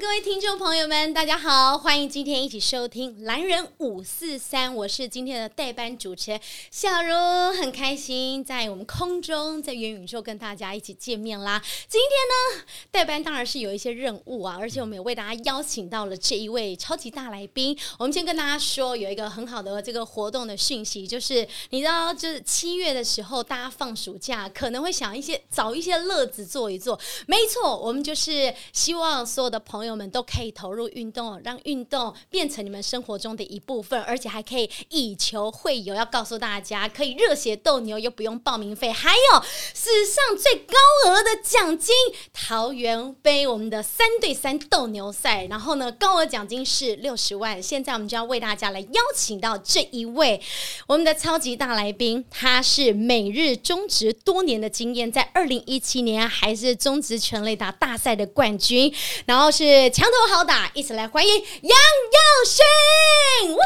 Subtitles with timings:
[0.00, 7.14] 各位听众朋友们，大家好，欢迎今天一起收听蓝人五四三，我是今天的代班主持人小茹，
[7.52, 11.62] 很开心在我们空中在元宇宙跟大家一起见面啦。
[11.88, 17.78] 今天呢，代班当然是有一些任务啊，而且我们也为大家邀请到了这一位超级大来宾。
[17.98, 26.98] 我们先跟大家说，有一个很好的这个活动的讯息，就是你知道，就是七月的时候，大家放暑假可能会想一些找一些乐子做一做。
[27.26, 35.96] 没错，我们就是希望所有的朋朋友们都可以投入运动，让运动变成你们生活中的一部分，而且还可以以球会友。
[35.96, 39.42] 要告诉大家，可以热血斗牛又不用报名费，还有
[39.74, 41.92] 史上最高额的奖金——
[42.32, 45.46] 桃园杯我们的三对三斗牛赛。
[45.46, 47.60] 然后呢，高额奖金是六十万。
[47.60, 50.40] 现在我们就要为大家来邀请到这一位
[50.86, 58.94] 我们的超级大来宾，他是每日中职多年的经验，在二零一七年还是中职全垒打大赛的冠军。
[59.26, 63.56] 然后是墙头好打，一起来欢迎杨耀勋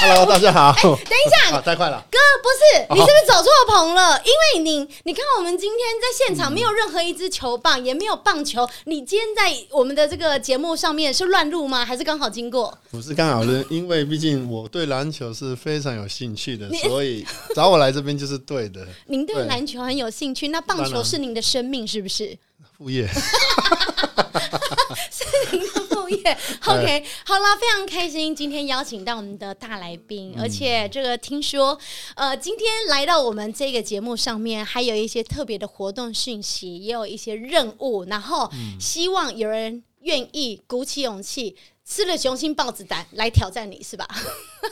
[0.00, 0.74] ！Hello，大家好。
[0.82, 2.04] 等一下，啊，太快了。
[2.10, 4.20] 哥，不是，你是不是走错棚了？
[4.24, 8.68] 因为你，你看我们今天在现场没有任何一支球棒，也没有棒球。
[8.86, 11.84] 你今天在我们的这个节目上面是乱入吗？
[11.84, 12.76] 还是刚好经过？
[12.90, 17.24] 不是刚好的，因为毕竟我对篮球是非常有兴趣的，所以
[17.54, 18.84] 找我来这边就是对的。
[19.06, 22.36] 您对对篮球很有兴趣，那棒球是您的生命，是不是？
[22.82, 23.06] 副业，
[25.08, 26.36] 是您的副业。
[26.66, 31.78] OK，好啦，非常开心，今天邀请到我们的大来宾，而且这个听说，
[32.16, 38.50] 呃，今天来到我们这个节目上面，还有一些特别的活动讯息，也有一些任务，然后
[38.80, 41.56] 希望有人愿意鼓起勇气。
[41.84, 44.08] 吃了雄心豹子胆来挑战你是吧？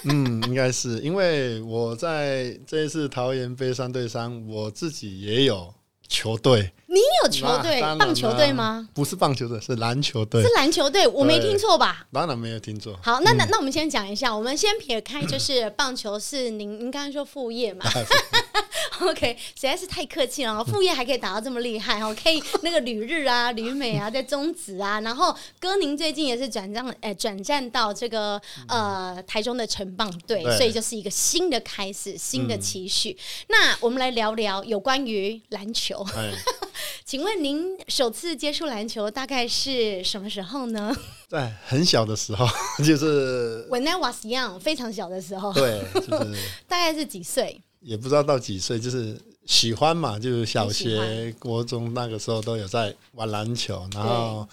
[0.04, 5.74] 嗯， 应该是因为我在这一次桃园杯三对三，我自己也有
[6.10, 8.88] 球队，你有球队棒球队吗？？
[8.92, 10.48] 不是棒球队，是篮球队是。
[10.56, 12.04] 篮球队，我没听错吧？
[12.12, 12.98] 当然没有听错。
[13.00, 17.86] 好，那那那我们先讲一下，我们先撇开，就是棒球是您您刚才说副业嘛
[19.00, 33.16] OK，实在是太客气了，副业还可以打到这么厉害哦，可以那个旅日啊、旅美啊，在中职啊，然后哥您最近也是转战，呃，转战到这个呃台中的城棒队，对所以就是一个新的开始，新的期许。
[33.48, 36.30] 那我们来聊聊有关于篮球，哎，
[37.04, 40.94] 请问您首次接触篮球大概是什么时候呢
[41.28, 42.46] 在很小的时候，
[42.84, 46.36] 就是？When I was young，非常小的时候，对，就是
[46.66, 47.60] 大概是几岁？
[47.80, 54.48] 也不知道到几岁，就是喜欢嘛，就是小学、国中那个时候都有在玩篮球，然后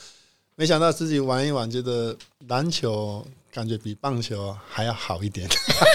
[0.56, 2.16] 没想到自己玩一玩，觉得
[2.48, 5.48] 篮球感觉比棒球还要好一点，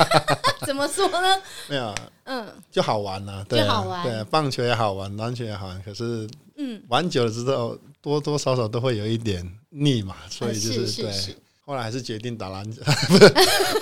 [0.66, 1.42] 怎么说呢？
[1.68, 1.94] 没有
[2.24, 2.46] 嗯。
[2.70, 4.02] 就好玩啊、对啊就好玩。
[4.04, 11.36] 对啊，棒球也好玩，篮球也好玩，可是嗯，玩久了之后，多多少少都会有一点腻嘛，所以就是对。
[11.64, 13.28] 是后来还是决定打篮球，不是，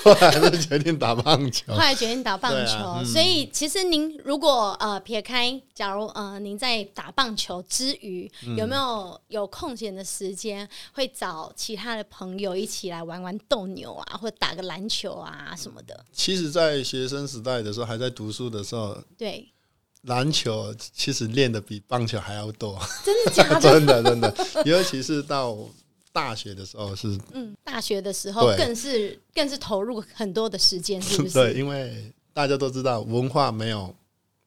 [0.05, 1.73] 后来还是决定打棒球。
[1.73, 1.79] 后。
[1.79, 3.07] 来决定打棒球，啊嗯。
[3.07, 8.55] 所以其实您如果呃撇开，假如呃您在打棒球之余，嗯。
[8.57, 16.05] 有没有有空闲的时间，会找其他的朋友一起来玩玩斗牛啊，或者打个篮球啊什么的？
[16.13, 19.49] 其实，在学生时代的时候，还在读书的时候，对，
[20.03, 23.61] 篮球其实练的比棒球还要多，真的假的？
[23.63, 24.35] 真的真的，
[24.67, 25.57] 尤其是到
[26.13, 31.35] 大学的时候是，嗯，大学的时候更是更是投入很多的时间，是不是？
[31.39, 33.95] 对，因为大家都知道文化没有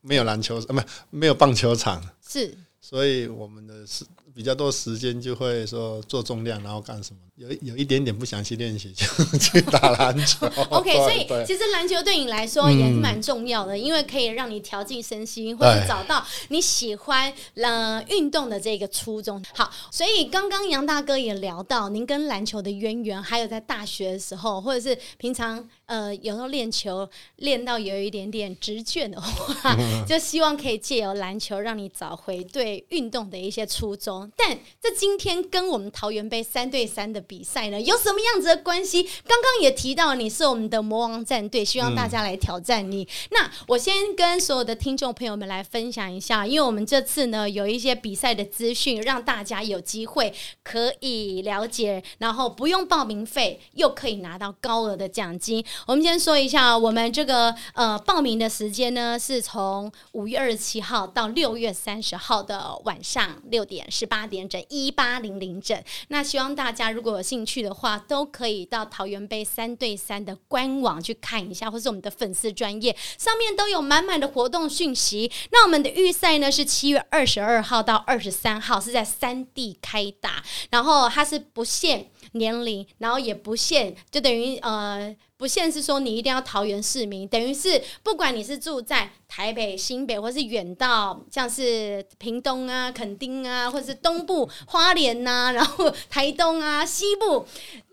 [0.01, 2.57] 没有篮球啊，没没有棒球场，是。
[2.81, 9.05] 所以我们的时比较多时间就会说做重量，然后干什么，有一有一点点不详细练习， 就
[9.39, 10.45] 去打篮球。
[10.69, 19.43] OK， 所以其实篮球对你来说也是蛮重要的，因为可以让你调剂身心，或者找到你喜欢呃运动的这个初衷。
[19.55, 29.75] 好，所以刚刚杨大哥也聊到您跟篮球的渊源，还有在大学的时候，或者是平常呃有时候练球练到有一点点直倦的话，
[30.07, 34.31] 就希望可以借由篮球让你找回对运动的一些初衷。
[34.37, 37.81] 但这今天跟我们桃园杯三对三的比赛呢？
[37.81, 39.01] 有什么样子的关系？
[39.01, 43.07] 刚刚也提到你是我们的魔王战队，希望大家来挑战你。
[43.31, 50.31] 那我先跟所有的听众朋友们来分享一下，因为我们这次呢有一些比赛的资讯，让大家有机会
[50.61, 55.65] 可以了解，然后不用报名费，又可以拿到高额的奖金。
[55.87, 65.83] 我们先说一下，我们这个呃报名的时间呢，是从五月二十七号到六月三十号的晚上六点十八点整，一八零零整。
[66.09, 75.31] 那希望大家如果有兴趣的话，都可以到桃园杯三对三的官网去看一下，或是我们的粉丝专业上面都有满满的活动讯息。
[75.51, 85.15] 那我们的预赛呢是七月二十二号到二十三号，是在三地开打，然后它是不限年龄，然后也不限，就等于呃。
[85.43, 97.45] 不限是说你一定要桃园市民，等于是不管你是住在台北、新北，或是远到像是屏东啊、垦丁啊，或者是东部花莲呐，然后台东啊、西部。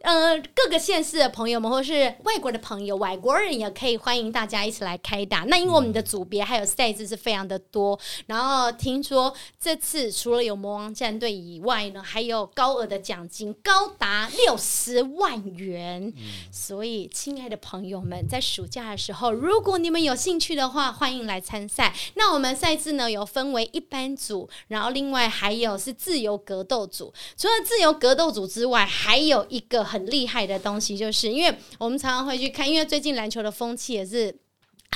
[0.03, 5.41] 呃，各个县市的朋友们，或是外国的朋友，外国人也可以欢迎大家一起来开打。
[5.41, 16.11] 那因为我们的组别还有赛制是非常的多，然后听说这次除了有魔王战队以外呢，还有高额的奖金，高达六十万元。
[16.51, 21.95] 所以，亲亲爱的朋友们，在暑假的时候，如果你们有兴趣的话，欢迎来参赛。
[22.17, 27.11] 那我们赛制呢，有分为一般组，然后另外还有是自由格斗组。
[27.39, 29.83] 除了自由格斗组之外，还有一个。
[29.83, 34.37] 很厉害的东西，就是因为我们常常会去看，因为最近篮球的风气也是。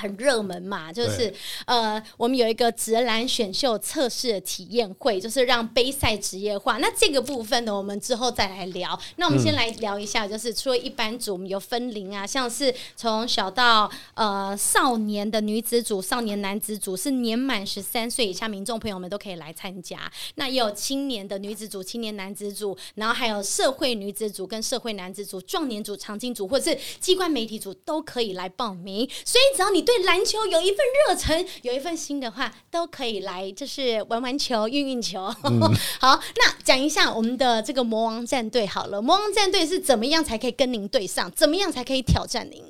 [0.01, 1.33] 很热门嘛，就是
[1.67, 6.79] 呃，我们有一个直男选秀测试的体验会，就是让杯赛职业化。
[6.79, 8.99] 那这个部分呢，我们之后再来聊。
[9.17, 20.11] 那我们先来聊一下，就是除了一般组，我们有分龄啊，像是从小到呃少年的女子组、少年男子组，是年满十三岁以下民众朋友们都可以来参加。
[20.35, 29.09] 那也有青年的女子组、青年男子组，然后还有社会女子组跟社会男子组、壮年组、长青组或者是机关媒体组都可以来报名。
[29.25, 35.27] 所以只要你对篮球有一份热忱，有一份心的话，都可以来，就是玩玩球、运运球。
[36.01, 39.01] 好，那讲一下我们的这个魔王战队好了。
[39.01, 41.31] 魔王战队是怎么样才可以跟您对上？
[41.33, 42.63] 怎么样才可以挑战您？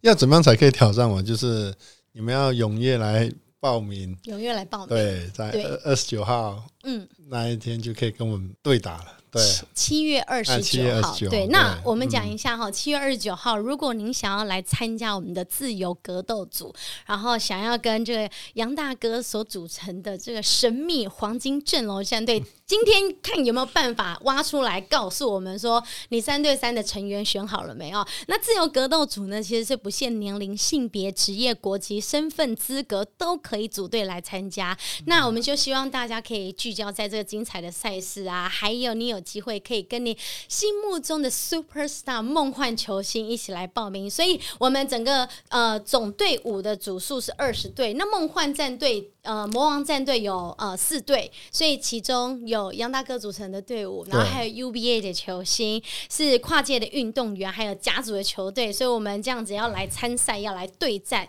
[0.00, 1.22] 要怎么样才可以挑战我？
[1.22, 1.74] 就是
[2.12, 3.30] 你们要踊跃来
[3.60, 4.88] 报名，踊跃来报名。
[4.88, 9.17] 对，在二二十九号，嗯，那一天就可以跟我们对打了。
[9.30, 9.42] 对，
[9.74, 11.16] 七月二十九号。
[11.30, 16.74] 对，那我们讲一下哈，七月二十九号，如果您想要来参加我们的自由格斗组，
[17.06, 22.42] 然后想要跟这个杨大哥所组成的这个神秘黄金阵容战队。
[22.68, 28.06] 今天看有没有办法挖出来，告诉我们说你三对三的成员选好了没有？
[28.26, 34.76] 那自由格斗组呢，其实是不限年龄、性别、职业、国籍、身份、资格都可以组队来参加。
[35.06, 40.14] 那我们就希望大家可以聚焦在这个精彩的赛事啊，还有你有机会可以跟你
[40.46, 44.10] 心目中的 super star 梦幻球星一起来报名。
[44.10, 49.10] 所以我们整个呃总队伍的组数是二十队，那梦幻战队。
[49.28, 61.28] 呃，魔王战队有呃四队，所以其中有杨大哥组成的队伍，然后还有 UBA 的球星，是跨界的运动员，还有甲组的球队，所以我们这样子要来参赛，要来对战。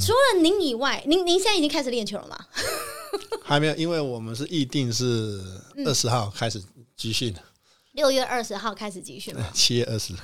[0.00, 2.38] 除了您以外，您您现在已经开始练球了吗？
[3.42, 5.42] 还没有，因为我们是预定是
[5.84, 6.62] 二十号开始
[6.96, 7.42] 集训的。
[7.92, 9.44] 六月二十号开始集训吗？
[9.52, 10.14] 七月二十。
[10.14, 10.18] 哎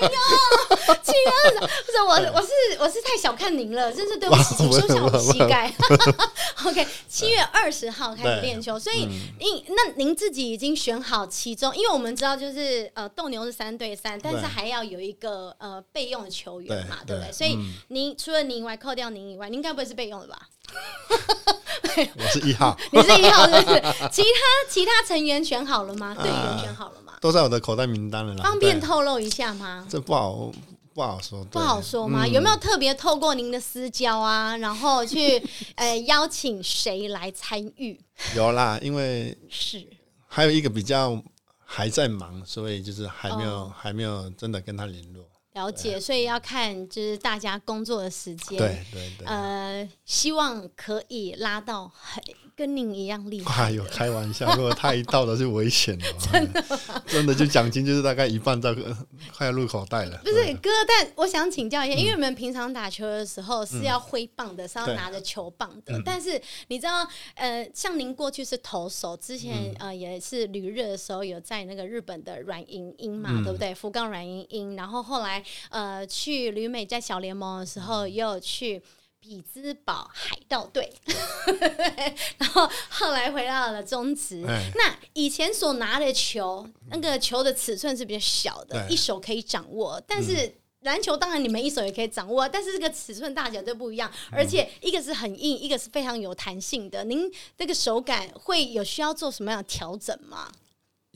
[0.00, 2.48] 呦，七月二十，不是我，我是
[2.80, 5.70] 我是太小看您了，真是对不起，请收下我的膝盖。
[6.64, 9.06] OK，七月二十号开始练球，所以
[9.38, 17.30] 您那您自己已经选好其中，因为我们知道就是呃斗牛是三对三，但是还要有一个呃备用的球员嘛，对不对？
[17.30, 17.58] 所以
[17.88, 20.48] 您除了您以外，扣掉您以外，您该不会是备用的吧？
[22.16, 23.80] 我是一号， 你是一号，是不是？
[24.10, 26.14] 其他其他成员选好了吗？
[26.14, 27.14] 队员选好了吗？
[27.20, 28.36] 都在我的口袋名单了。
[28.42, 29.86] 方便透露一下吗？
[29.88, 30.52] 这不好
[30.94, 32.26] 不好说，不好说吗？
[32.26, 35.42] 有没有特别透过您的私交啊，然后去
[35.76, 37.98] 呃邀请谁来参与？
[38.36, 39.84] 有啦，因为是
[40.28, 41.20] 还有一个比较
[41.64, 45.24] 还在忙，所以就是还没有还没有真的跟他联络。
[45.58, 52.22] 了解，所以要看就是大家工作的时间，对对对，呃，希望可以拉到很。
[52.58, 53.66] 跟您一样厉害！
[53.66, 56.04] 哎呦，开玩笑， 如果他一到了就危险了。
[56.18, 56.64] 真的，
[57.06, 58.74] 真的就奖金就是大概一半到
[59.32, 60.20] 快要入口袋了。
[60.24, 66.02] 不是哥，但我想请教一下，因为我们平常打球的时候是要挥棒的，是要拿着球棒的。
[66.04, 73.72] 但是你知道，呃，像您过去是投手，之前呃也是旅日的时候有在那个日本的软银鹰嘛，对不对？
[73.72, 78.82] 福冈软银鹰，然后后来呃去旅美在小联盟的时候也有去。
[79.20, 80.92] 比兹堡海盗队，
[82.38, 84.44] 然后后来回到了中职。
[84.46, 90.54] 哎那以前所拿的球，那个球的尺寸是比较小的，对一手可以掌握，但是。
[90.82, 97.02] 篮球当然你们一手也可以掌握，但是这个尺寸大小就不一样，而且一个是很硬，一个是非常有弹性的。
[97.02, 100.48] 您这个手感会有需要做什么样的调整吗？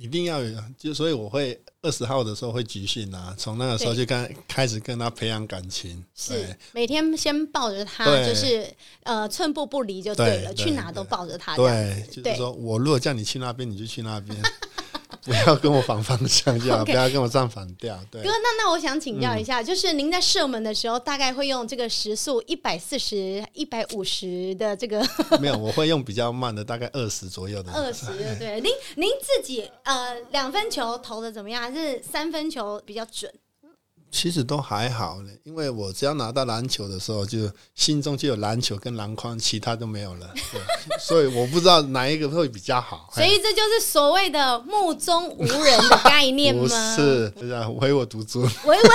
[0.03, 6.05] 一定要有，就所以我会二十号的时候会集训啊，从那个时候就跟开始跟他培养感情。
[6.13, 8.67] 是每天先抱着他，就是
[9.05, 14.37] 呃寸步不离就对了，对去哪都抱着他对，就是说我如果叫你去那边，你就去那边，
[15.27, 17.97] 不要跟我反方向就好，OK 不要跟我站反调。
[18.11, 25.01] 对哥，，那那我想请教一嗯下，就是您在射门的时候，大概会用这个时速一百四十、一百五十的这个
[25.41, 27.73] 没有，我会用比较慢的，大概二十左右的。
[27.73, 28.07] 二十，
[28.39, 28.61] 对？
[28.61, 31.63] 您您自己呃两分球投的怎么样？
[31.63, 33.33] 还是三分球比较准？
[34.13, 40.31] 其实都还好呢，因为我只要拿到篮球的时候，就心中就有篮球跟篮筐，其他都没有了。
[40.53, 40.61] 对，
[41.01, 43.09] 所以我不知道哪一个会比较好。
[43.15, 46.69] 所以这就是所谓的目中无人的概念不吗？
[46.95, 48.45] 是，就这样唯我独尊。
[48.67, 48.91] 唯我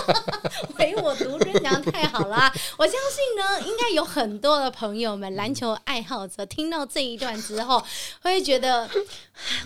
[0.80, 7.82] 唯我独尊，讲的太好了啊、我相信呢，应该有很多的朋友们，篮球爱好者，听到这一段之后，
[8.22, 8.88] 会觉得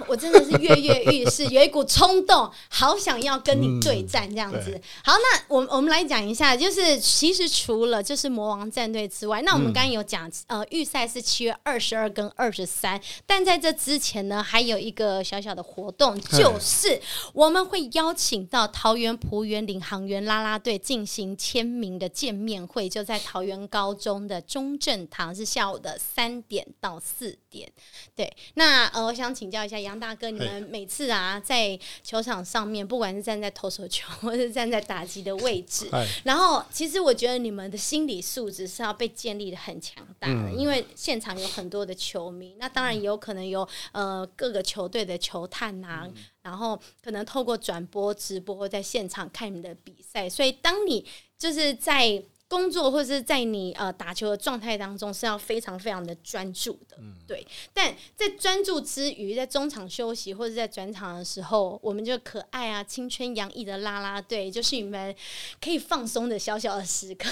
[0.08, 4.79] 我真的是跃跃欲试，有一股冲动，好想要跟你对战这样子。
[4.80, 17.00] 对好，那我们我们来讲一下，就是其实除了就是魔王战队之外，那我们刚刚有讲，呃，预赛是七月二十二跟二十三，但在这之前呢，还有一个小小的活动，就是
[17.32, 27.70] 我们会邀请到桃园璞园领航员啦啦队进行签名的见面会，就在桃园高中的中正堂，是下午的三点到四点。
[28.14, 46.08] 对，那呃，我想请教一下杨大哥，你们每次啊在球场上面，不管是站在投手球，或是站在打击的位置，哎，然后，其实我觉得你们的心理素质是要被建立的很强大的，因为现场有很多的球迷，那当然也有可能有呃各个球队的球探啊，
[46.42, 51.04] 然后可能透过转播、直播或在现场看你们的比赛，所以当你
[51.38, 57.46] 就是在工作或者是在你呃打球的状态当中是要非常非常的专注的，对。
[57.72, 65.14] 但在专注之余，在中场休息或者在转场的时候，我们就可爱啊、青春洋溢的啦啦队，就是你们
[65.60, 67.30] 可以放松的小小的时刻。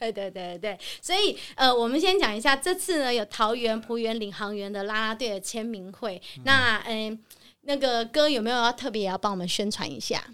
[0.00, 6.18] 对， 对对对对，所以呃，我们先讲一下这次呢有桃园浦园领航员的啦啦队的签名会。
[6.44, 7.22] 那嗯、
[7.60, 10.24] 那个歌有没有要特别要帮我们宣传一下？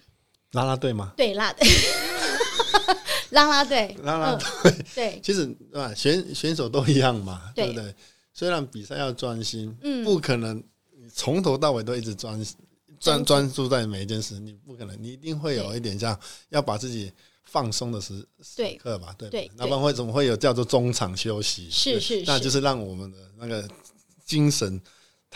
[0.57, 1.13] 啦啦队吗？
[1.17, 1.55] 对啦，
[3.31, 5.93] 啦啦队， 啦啦嗯，对，其实啊？
[5.95, 7.67] 选选手都一样嘛，对。
[7.67, 7.95] 对不对？
[8.33, 10.03] 虽然比赛要专心，嗯。
[10.05, 10.57] 不可能
[10.97, 12.43] 你从头到尾都一直专
[12.99, 17.13] 专专注在每一件事，你不可能，你一定会有一点像要把自己
[17.45, 19.51] 放松的时时刻吧，对不对？
[19.57, 21.69] 那不然会怎么会有叫做中场休息？
[21.71, 22.25] 是是是。
[22.27, 23.69] 那就是让我们的那个
[24.25, 24.81] 精神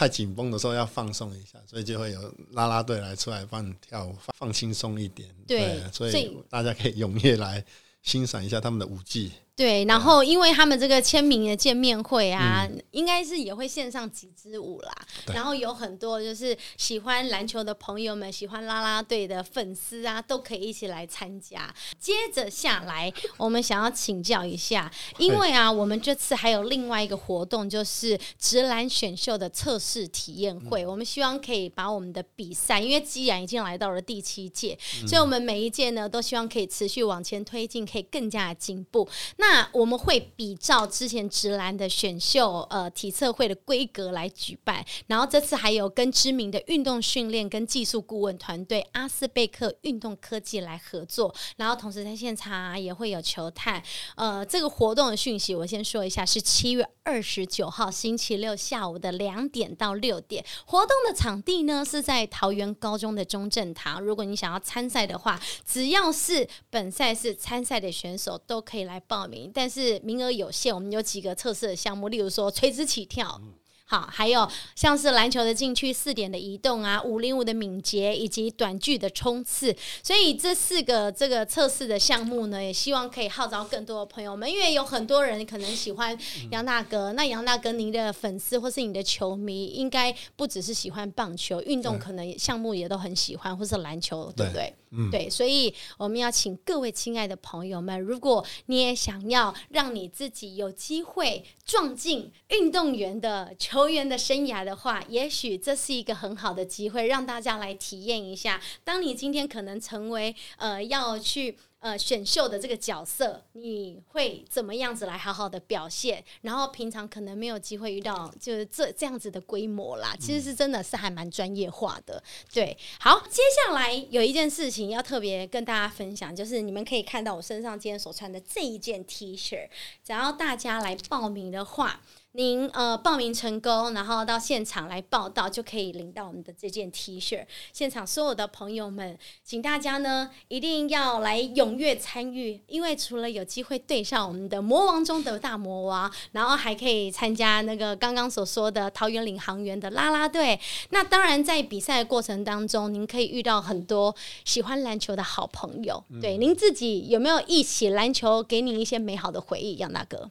[0.00, 5.28] 太紧绷的时候要放松一下，所以就会有啦啦队来出来帮你跳舞，放放轻松一点。
[5.46, 7.62] 对所以大家可以踊跃来
[8.00, 9.30] 欣赏一下他们的舞技。
[9.60, 14.92] 对，然后因为他们这个签名的见面会啊，应该是也会献上几支舞啦。
[15.34, 21.70] 然后有很多就是喜欢篮球的朋友们、喜欢啦啦队的粉丝啊，都可以一起来参加。
[21.98, 30.86] 接着下来，我们想要请教一下，因为啊，我们这次还有另外一个活动，就是直篮选秀的测试体验会。
[30.86, 39.06] 我们希望可以把我们的比赛，因为既然已经来到了第七届，所以我们每一届呢都希望可以持续往前推进，可以更加的进步。
[39.36, 53.82] 那那我们会比照之前直男的选秀呃体测会的规格来举办，然后这次还有跟知名的运动训练跟技术顾问团队阿斯贝克运动科技来合作，然后同时在现场也会有球探。
[54.14, 64.00] 呃，这个活动的讯息我先说一下，是七月二十九号星期六下午的两点到六点，活动的场地呢是在桃园高中的中正堂。
[64.00, 70.74] 如果你想要参赛的话，只要是本赛事参赛的选手都可以来报名，但是名额有限。
[70.74, 73.40] 我们有几个测试的项目，例如说垂直起跳。
[73.84, 86.16] 好，还有像是篮球的禁区四点的移动啊，五零五的敏捷以及短距的冲刺，所以这四个这个测试的项目呢，也希望可以号召更多的朋友们，因为有很多人可能喜欢
[86.52, 94.72] 杨大哥，那杨大哥您的粉丝或是你的球迷，应该不只是喜欢棒球运动，可能项目也都很喜欢，或是篮球，对不对？
[95.10, 108.60] 对，所以我们要请各位亲爱的朋友们，如果你也想要让你自己有机会撞进运动员的球员的生涯的话，也许这是一个很好的机会，让大家来体验一下。
[108.82, 111.56] 当你今天可能成为呃要去。
[111.80, 116.24] 呃选秀的这个角色，你会怎么样子来好好的表现？
[116.42, 122.22] 然后平常可能没有机会遇到，就是这这样子的规模啦，其实是真的是还蛮专业化的。
[122.52, 129.68] 对，好，接下来有一件事情要特别跟大家分享，就是你们可以看到我身上今天所穿的这一件 T 恤，
[130.04, 132.00] 只要大家来报名的话。
[132.32, 137.44] 您呃报名成功，然后到现场来报道，就可以领到我们的这件 T 恤。
[137.72, 150.58] 现场所有的朋友们，请大家呢一定要来踊跃参与，因为除了有机会对上我们的魔王中的大魔王，然后还可以参加那个刚刚所说的桃园领航员的啦啦队。
[150.90, 156.04] 那当然，在比赛的过程当中，您可以遇到很多喜欢篮球的好朋友。
[156.22, 160.30] 对，您自己有没有一起篮球给你一些美好的回忆，杨大哥？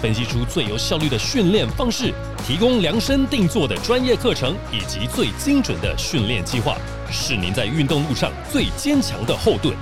[0.00, 2.12] 分析出最有效率的训练方式，
[2.46, 6.76] 提供量身定做的专业课程以及最精准的训练计划，
[7.10, 9.74] 是您在运动路上最坚强的后盾。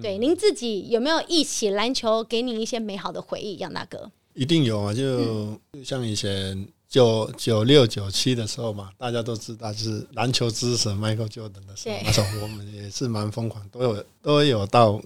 [0.00, 4.10] 对，您自己有没有一起篮球给你一些美好的回忆，杨大哥？
[4.32, 14.98] 一定有啊，就像以前九九六九七的时候嘛，大家都知道，就是篮球之神 Michael Jordan 的时候，那时候我们也是蛮疯狂，都有都有到。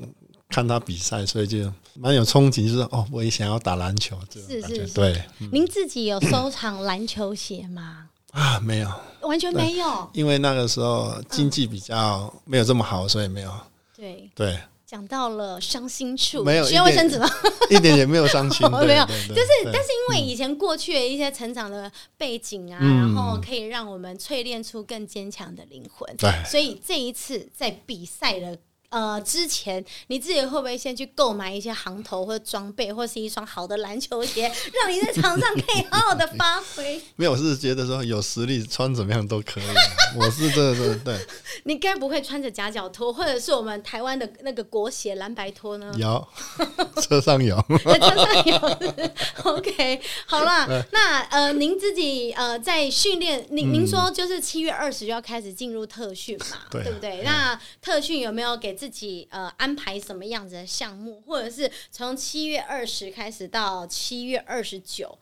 [0.54, 1.58] 看他比赛，所以就
[1.94, 4.16] 蛮有憧憬，就是哦，我也想要打篮球。
[4.32, 5.20] 是是是，对。
[5.50, 8.08] 您自己有收藏篮球鞋吗？
[8.30, 8.88] 啊，没有，
[9.22, 10.08] 完全没有。
[10.12, 13.50] 因为那个时候经济比较没有这么好，所以没有。
[13.96, 14.56] 对对。
[14.86, 17.28] 讲到了伤心处，没有需要卫生纸吗？
[17.68, 19.04] 一点也没有伤心， 没有。
[19.06, 26.16] 就是，但是因为以前过去的一些成长的背景啊，然后可以让我们淬炼出更坚强的灵魂。
[26.16, 28.56] 对，所以这一次在比赛的。
[28.94, 37.02] 呃，之前你自己会不会先去购买一些行头或者装备，或是一双好的篮球鞋，让你在场上可以好好的发挥？
[37.16, 39.64] 没有， 我是觉得说有实力穿怎么样都可以。
[40.16, 41.18] 我是这这对。
[41.64, 45.92] 你该不会穿着夹脚拖，或者是我们台湾的那个国鞋蓝白拖呢？
[45.98, 46.24] 有，
[47.02, 48.56] 车上有， 车上有。
[49.42, 56.58] OK，好了，那呃，您自己呃在训练，您您说就是七月二十就要开始进入特训嘛？
[56.70, 57.22] 对不对？
[57.24, 58.72] 那特训有没有给？
[58.83, 65.18] 自己呃安排什么样子的项目，或者是从七月二十开始到七月二十九，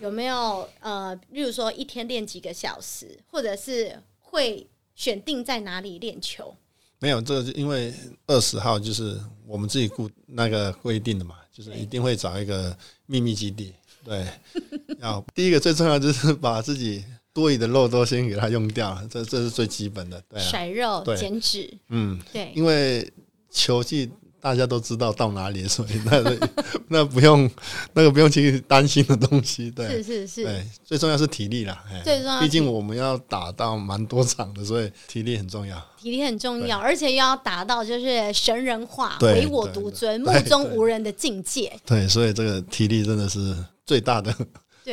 [0.00, 6.54] 有没有呃，例如说一天练几个小时，或者是会选定在哪里练球？
[6.98, 7.92] 没有，这个因为
[8.26, 12.76] 二十号就是我们自己固那个规定的嘛，就是一定会找一个
[13.06, 13.74] 秘密基地。
[14.04, 14.26] 对，
[15.00, 17.04] 要第一个最重要就是把自己。
[17.36, 20.18] 多余的肉都先给它用掉了，这这是最基本的。
[20.26, 21.70] 对，甩肉减脂。
[21.90, 23.12] 嗯，对，因为
[23.50, 26.38] 球技大家都知道到哪里，所以那
[26.88, 27.50] 那不用
[27.92, 29.70] 那个不用去担心的东西。
[29.70, 30.44] 对，是是是。
[30.44, 31.84] 对，最重要是体力啦。
[32.02, 35.76] 最重要，毕竟我们要打到蛮多场的，所以体力很重要。
[35.98, 41.70] 体力很重要，而且又要达到就是神人化、唯我独尊、目中无人的境界。
[41.84, 44.34] 对，所以这个体力真的是最大的。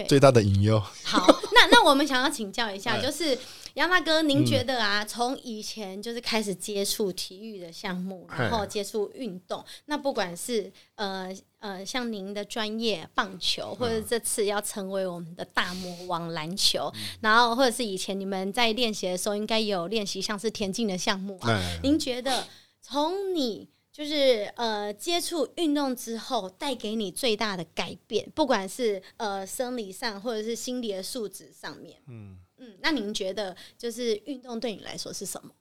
[0.08, 0.82] 最大的隐忧。
[1.04, 3.38] 好，那那我们想要请教一下， 就是
[3.76, 22.48] 杨大哥，您觉得啊，从以前就是开始接触体育的项目，然后接触运动，那不管是呃呃，像您的专业棒球，或者这次要成为我们的大魔王篮球，然后或者是以前你们在练习的时候，应该有练习像是田径的项目啊，您觉得
[22.82, 23.73] 从你。
[23.94, 35.52] 就是呃，接触运动之后带给你最大的改变，不管是呃生理上或者是心理的素质上面，嗯嗯，那您觉得就是运动对你来说是什么？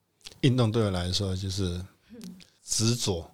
[0.41, 1.85] 运动对我来说就是
[2.65, 3.31] 执着，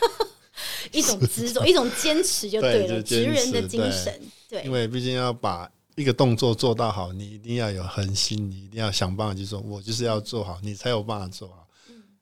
[0.92, 4.18] 一种执着，一种坚持就对了，职人的精神。
[4.48, 11.65] 对，因为毕竟要把一个动作做到好，你一定要有恒心，你一定要想办法去做，我就是要做好，你才有办法做好。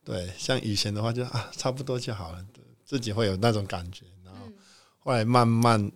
[0.04, 2.44] 对，像以前的话，就啊，差不多就好了，
[2.84, 4.04] 自己会有那种感觉。
[4.24, 4.40] 然后
[4.98, 5.90] 后来慢慢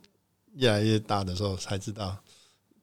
[0.54, 2.16] 越来越大的时候，才知道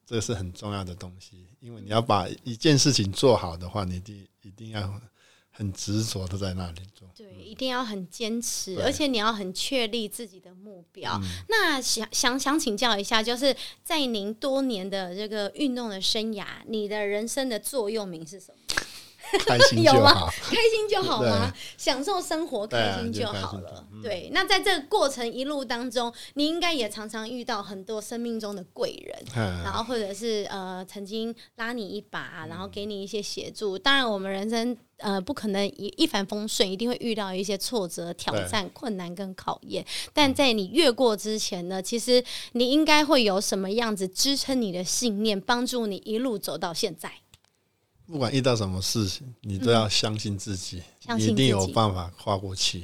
[0.05, 1.47] 这是很重要的东西。
[1.59, 5.01] 因为你要把一件事情做好的话，你一一定要
[5.49, 7.09] 很执着的在那里做。
[7.15, 11.19] 对，一定要很坚持，而且你要很确立自己的目标。
[11.49, 18.57] 那想想想请教一下，就是在您多年的这个运动的生涯，你的人生的座右铭是什么？
[19.45, 20.27] 开心就有吗好。
[20.27, 21.51] 开心就好吗？
[21.77, 23.85] 享受生活，开心就好了。
[23.91, 29.25] 嗯对，那在这个过程一路当中，你应该也常常遇到很多生命中的贵人。
[29.35, 33.79] 然嗯，后或者是呃曾经拉你一把，然后给你一些协助。
[33.79, 39.83] 当然，我们人生呃不可能一一帆风顺，一定会遇到一些挫折、挑战、困难跟考验。
[40.13, 47.11] 但在你越过之前呢，其实你应该会有什么样子支撑你的信念，帮助你一路走到现在。
[48.07, 50.81] 不管遇到什么事情，你都要相信自己，
[51.17, 52.83] 你一定有办法跨过去。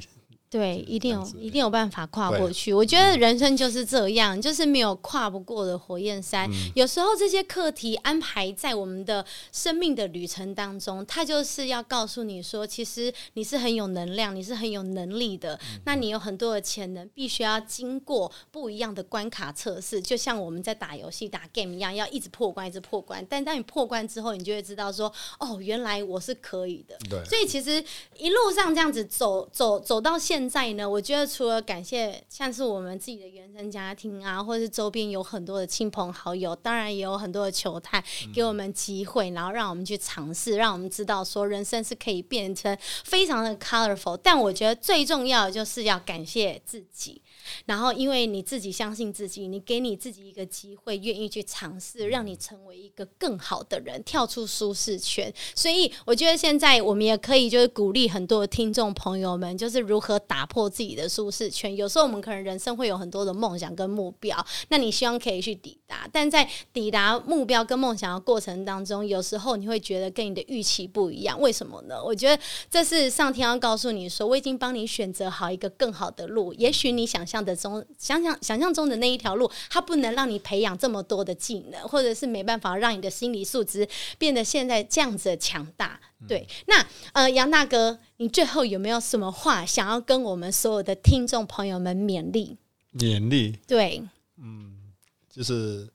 [0.52, 2.74] 对，一定有一定有办法跨过去。
[2.74, 6.46] 我觉得人生就是这样，就是没有跨不过的火焰山。
[6.50, 15.54] 嗯有时候这些课题安排在我们的生命的旅程当中，它就是要告诉你说，其实你是很有能量，你是很有能力的。
[15.54, 23.24] 嗯那你有很多的潜能，必须要经过不一样的关卡测试，就像我们在打游戏、打 game 一样，要一直破关，一直破关。
[23.26, 25.10] 但当你破关之后，你就会知道说，
[25.40, 26.94] 哦，原来我是可以的。
[27.08, 27.82] 对，所以其实
[28.18, 38.02] 一路上这样子走走走到现在呢，我觉得除了感谢像是我们自己的原生家庭啊，或是周边有很多的亲朋好友，当然也有很多的球探
[38.32, 44.18] 给我们机会，然后让我们去尝试，让我们知道说人生是可以变成非常的 colorful。
[44.22, 47.20] 但我觉得最重要的就是要感谢自己。
[47.66, 55.32] 然后，因为你自己相信自己，你给你自己一个机会，愿意去尝试，让你成为一个更好的人，跳出舒适圈。
[55.54, 61.74] 所以，我觉得现在我们也可以就是鼓励很多的听众朋友们，就是如何打破自己的舒适圈。
[61.74, 71.40] 有时候我们可能人生会有很多的梦想跟目标，那你希望可以去抵达，但在抵达目标跟梦想的过程当中，有时候你会觉得跟你的预期不一样。
[71.40, 72.02] 为什么呢？
[72.02, 76.52] 我觉得这是上天要告诉你说，我已经帮你选择好一个更好的路。
[76.54, 85.98] 也许你想象的中，想想想象中的那一条路，它不能让你培养这么多的技能，或者是没办法让你的心理素质变得现在这样子的强大。
[86.28, 92.58] 对，那呃，杨大哥，你最后有没有什么话想要跟我们所有的听众朋友们勉励？
[92.94, 94.02] 勉励对，
[94.36, 94.92] 嗯
[95.34, 95.88] 就是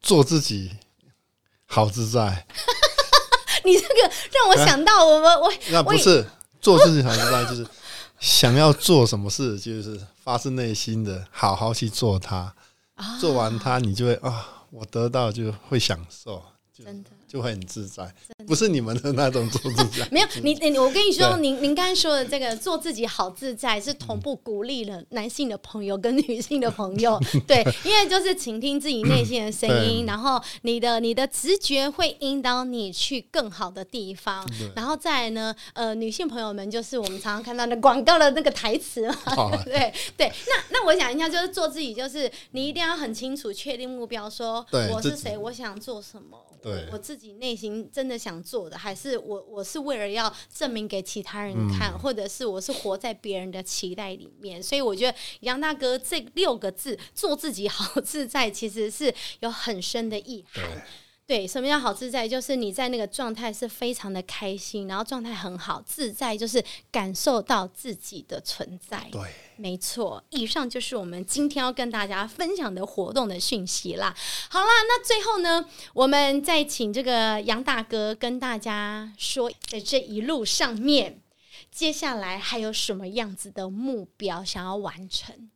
[0.00, 0.70] 做自己，
[1.66, 2.46] 好自在。
[3.64, 6.26] 你这个让我想到我们我那不是
[6.60, 7.66] 做自己好自在，就是
[8.24, 12.54] 想要做什么事，就是发自内心的好好去做它。
[13.20, 17.10] 做完它，你就会啊，我得到就会享受，真的。
[17.34, 18.08] 就会很自在。
[18.46, 46.72] 不是你们的那种做自在， 没有你，你我跟你说，您您刚才说的这个做自己好自在，是同步鼓励了男性的朋友跟女性的朋友， 对，因为就是倾听自己内心的声音，然后你的你的直觉会引导你去更好的地方，然后再来呢，呃，女性朋友们就是我们常常看到的广告的那个台词嘛， 对对，那那我想一下，就是做自己，就是你一定要很清楚确定目标，说对我是谁，我想做什么，对。
[46.72, 54.62] 我我自己内心真的想做的，还是我我是为了要证明给其他人看，嗯或者是我是活在别人的期待里面。
[54.62, 60.86] 所以我觉得杨大哥这六个字“做自己好 自在”，其实是有很深的意涵。
[61.26, 62.28] 对，什么叫好自在？
[62.28, 69.08] 就是你在那个状态是非常的开心，然后状态很好，自在就是感受到自己的存在。
[69.10, 69.22] 对，
[69.56, 74.14] 没错，以上就是我们今天要跟大家分享的活动的讯息啦。
[74.50, 81.22] 好啦，那最后呢，我们再请这个杨大哥跟大家说，在这一路上面，
[81.72, 85.48] 接下来还有什么样子的目标想要完成？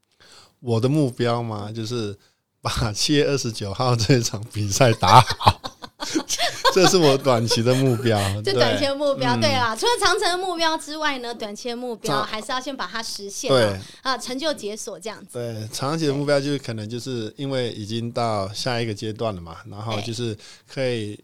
[0.60, 2.18] 我的目标嘛，就是
[2.60, 5.57] 把七月二十九号这场比赛打好，
[6.74, 8.18] 这是我短期的目标。
[8.42, 15.32] 对这短期的目标，嗯对啦，除了长城的目标之外呢，短期的目标还是要先把它实现对啊，啊，成就解锁这样子。
[15.32, 21.18] 对，长期的目标就是可能就是因为已经到下一个阶段了嘛，然后就是可以。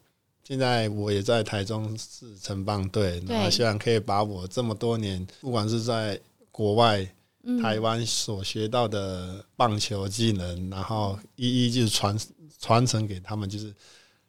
[0.47, 6.21] 现在我也在台中市城棒队，然后希望可以把我这么多年，不管是在
[6.51, 7.01] 国外、
[7.45, 12.19] 嗯台湾所学到的棒球技能，然后一一就是传
[12.61, 13.73] 传承给他们，就是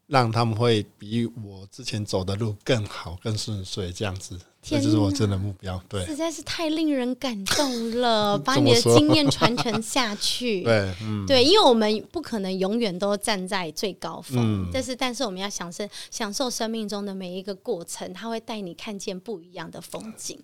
[0.08, 5.82] 让他们会比我之前走的路更好、更顺遂，这样子，这就是我真的目标。
[5.90, 10.62] 对实在是太令人感动了， 把你的经验传承下去。
[10.66, 20.40] 对，嗯，对，因为我们不可能永远都站在最高峰，嗯但是但是我们要享受享受生命中的每一个过程，它会带你看见不一样的风景。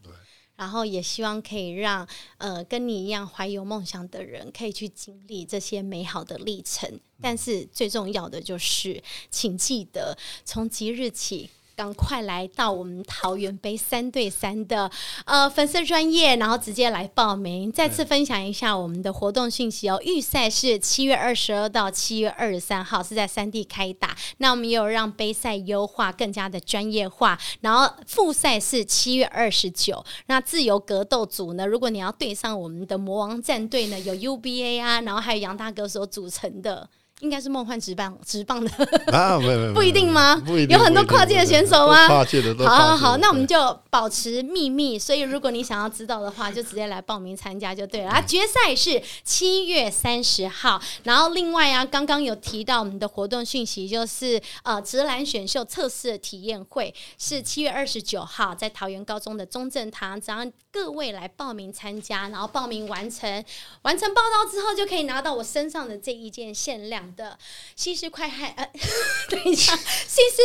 [0.61, 6.99] 然后也希望可以让呃跟你一样怀有梦想的人，可以去经历这些美好的历程。
[7.19, 11.49] 但是最重要的就是，请记得从即日起。
[11.81, 14.91] 赶快来到我们桃园杯三对三的
[15.25, 17.71] 呃粉丝专业，然后直接来报名。
[17.71, 30.05] 再次分享一下我们的活动讯息哦，预赛是七月二十二到七月二十三号是在三地开打，那我们也有让杯赛优化更加的专业化，然后复赛是七月二十九。
[30.27, 36.87] 那自由格斗组呢，如果你要对上我们的魔王战队呢，有 UBA 啊，然后还有杨大哥所组成的。
[37.21, 38.69] 应该是梦幻直棒直棒的
[39.11, 40.35] 啊，没有没有，不一定吗？
[40.45, 42.07] 不一定，有很多跨界的选手吗？
[42.07, 44.99] 跨界的都好好好，那我们就保持秘密。
[44.99, 48.11] 所以如果你想要知道的话，就直接来报名参加就对了。
[48.11, 63.43] 啊，决赛是七月三十号，然后另外啊，刚刚有提到我们的活动讯息，就是呃，直男选秀测试体验会是七月二十九号在桃园高中的中正堂，只要各位来报名参加，然后报名完成
[63.81, 67.01] 完成报道之后，就可以拿到我身上的这一件限量。
[67.15, 67.37] 的
[67.75, 68.71] 西施快汗，呃，
[69.29, 70.41] 等一下，西施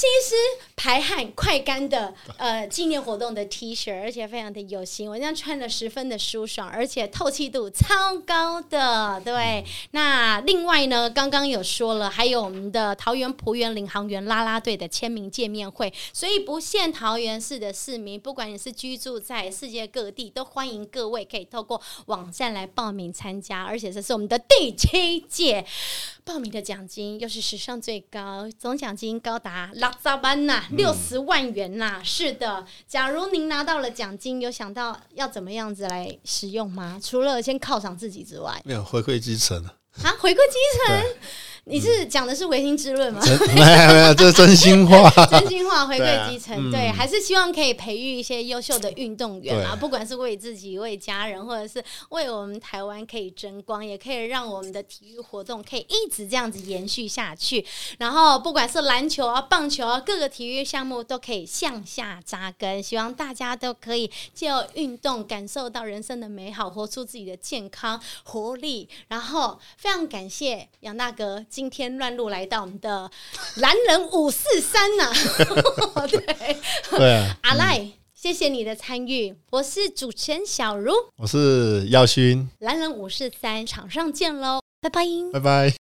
[0.00, 0.34] 湿吸湿
[0.76, 9.20] 排汗快干的呃纪念活动的 T 恤，而且非常的有型，我这样穿的十分的舒爽，而且透气度超高的。
[9.22, 25.66] 对，那另外呢，刚刚有说了，还有我们的桃园浦园领航员啦啦队的签名见面会，所以不限桃园市的市民，不管你是居住在世界各地，都欢迎各位可以透过网站来报名参加，而且这是我们的第七届。
[26.22, 32.00] 报名的奖金又是史上最高，总奖金高达六十万呐，六十万元呐。
[32.04, 37.00] 是的，假如您拿到了奖金，有想到要怎么样子来使用吗？
[37.02, 39.64] 除了先犒赏自己之外，没有回馈基层
[40.02, 41.04] 啊，回馈基层。
[41.70, 43.22] 你是讲的是唯心之论吗？
[43.54, 45.08] 没有没有，这是真心话。
[45.30, 57.64] 真心话回馈基层，对，还是希望可以培育一些优秀的运动员啊，不管是为自己、为家人，或者是为我们台湾可以争光，也可以让我们的体育活动可以一直这样子延续下去。
[57.98, 62.82] 然后，不管是篮球啊、棒球啊，各个体育项目都可以向下扎根。
[62.82, 68.88] 希望大家都可以借由运动感受到人生的美好，活出自己的健康活力。
[69.06, 71.44] 然后，非常感谢杨大哥。
[71.60, 73.10] 今天乱入来到我们的
[73.56, 75.12] 男人五四三呐，
[76.08, 76.56] 对。
[76.96, 85.74] 对，阿赖，谢谢你的参与，我是主持人小茹，我是耀勋，男人五四三，场上见喽，拜拜，拜拜。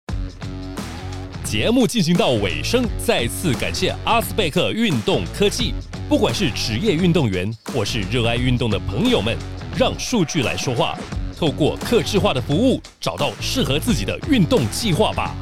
[1.46, 5.76] 节目进行到尾声，再次感谢阿斯贝克运动科技，
[6.10, 9.38] 不管是职业运动员或是热爱运动的朋友们，
[9.78, 10.98] 让数据来说话，
[11.38, 15.36] 透过客制化的服务，找到适合自己的运动计划吧。